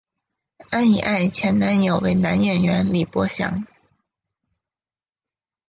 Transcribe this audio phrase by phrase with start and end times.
[0.71, 3.67] 安苡爱前男友为男演员李博翔。